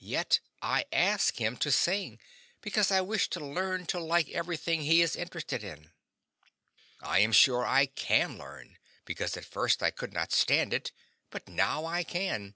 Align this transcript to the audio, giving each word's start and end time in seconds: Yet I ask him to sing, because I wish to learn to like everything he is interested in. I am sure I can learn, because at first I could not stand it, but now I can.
Yet 0.00 0.40
I 0.62 0.86
ask 0.94 1.38
him 1.38 1.58
to 1.58 1.70
sing, 1.70 2.20
because 2.62 2.90
I 2.90 3.02
wish 3.02 3.28
to 3.28 3.40
learn 3.44 3.84
to 3.88 4.00
like 4.00 4.30
everything 4.30 4.80
he 4.80 5.02
is 5.02 5.14
interested 5.14 5.62
in. 5.62 5.92
I 7.02 7.18
am 7.18 7.32
sure 7.32 7.66
I 7.66 7.84
can 7.84 8.38
learn, 8.38 8.78
because 9.04 9.36
at 9.36 9.44
first 9.44 9.82
I 9.82 9.90
could 9.90 10.14
not 10.14 10.32
stand 10.32 10.72
it, 10.72 10.90
but 11.28 11.48
now 11.50 11.84
I 11.84 12.02
can. 12.02 12.54